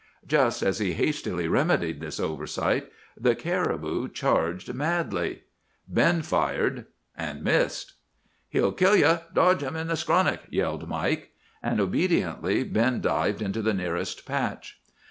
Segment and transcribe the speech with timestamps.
[0.25, 5.43] Just as he hastily remedied this oversight, the caribou charged madly.
[5.87, 7.93] Ben fired—and missed!
[8.49, 9.17] "'He'll kill ye!
[9.31, 11.33] Dodge him in the skronnick,' yelled Mike.
[11.61, 14.81] "And obediently Ben dived into the nearest patch.